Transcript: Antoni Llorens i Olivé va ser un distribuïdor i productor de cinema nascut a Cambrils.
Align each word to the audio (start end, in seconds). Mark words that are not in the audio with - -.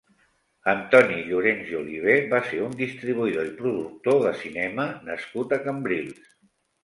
Antoni 0.71 1.17
Llorens 1.25 1.67
i 1.73 1.75
Olivé 1.79 2.15
va 2.31 2.39
ser 2.47 2.61
un 2.69 2.73
distribuïdor 2.79 3.51
i 3.51 3.53
productor 3.59 4.19
de 4.25 4.33
cinema 4.41 4.87
nascut 5.11 5.57
a 5.59 5.63
Cambrils. 5.69 6.35